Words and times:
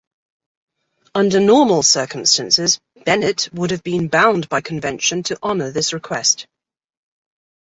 Under 1.13 1.39
normal 1.39 1.83
circumstances, 1.83 2.79
Bennett 3.05 3.49
would 3.53 3.69
have 3.69 3.83
been 3.83 4.07
bound 4.07 4.49
by 4.49 4.59
convention 4.61 5.21
to 5.21 5.37
honour 5.43 5.69
this 5.69 5.93
request. 5.93 6.47